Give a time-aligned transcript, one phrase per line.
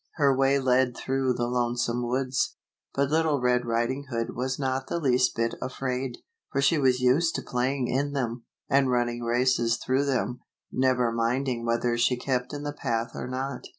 [0.15, 2.55] Her way led through the lonesome woods,
[2.91, 6.17] but Little Red Riding Hood was not the least bit afraid,
[6.51, 10.39] for she was used to paying in them, and running races through them,
[10.71, 13.67] never minding whether she kept in the path or not.